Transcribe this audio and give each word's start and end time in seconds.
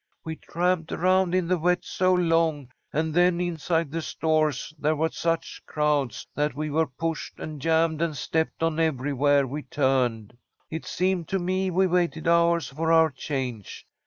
We 0.23 0.35
tramped 0.37 0.91
around 0.91 1.35
in 1.35 1.47
the 1.47 1.59
wet 1.59 1.85
so 1.85 2.11
long, 2.11 2.71
and 2.91 3.13
then 3.13 3.39
inside 3.39 3.91
the 3.91 4.01
stores 4.01 4.73
there 4.79 4.95
were 4.95 5.11
such 5.11 5.61
crowds 5.67 6.25
that 6.33 6.55
we 6.55 6.71
were 6.71 6.87
pushed 6.87 7.37
and 7.39 7.61
jammed 7.61 8.01
and 8.01 8.17
stepped 8.17 8.63
on 8.63 8.79
everywhere 8.79 9.45
we 9.45 9.61
turned. 9.61 10.35
It 10.71 10.87
seemed 10.87 11.27
to 11.27 11.37
me 11.37 11.69
we 11.69 11.85
waited 11.85 12.27
hours 12.27 12.67
for 12.67 12.91
our 12.91 13.11
change. 13.11 13.85